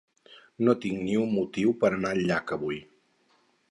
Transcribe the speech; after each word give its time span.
No 0.67 0.75
tinc 0.85 1.03
ni 1.03 1.19
un 1.25 1.31
motiu 1.35 1.77
per 1.85 1.93
anar 2.01 2.17
al 2.17 2.27
llac 2.33 2.59
avui. 2.61 2.85